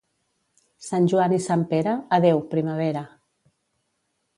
[0.85, 3.09] Sant Joan i Sant Pere, adeu, primavera.